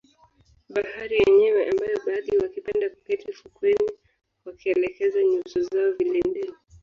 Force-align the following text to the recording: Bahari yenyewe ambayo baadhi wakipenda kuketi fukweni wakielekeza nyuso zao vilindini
Bahari 0.73 1.15
yenyewe 1.23 1.61
ambayo 1.71 1.97
baadhi 2.05 2.37
wakipenda 2.37 2.89
kuketi 2.89 3.33
fukweni 3.39 3.91
wakielekeza 4.45 5.23
nyuso 5.23 5.61
zao 5.63 5.91
vilindini 5.91 6.53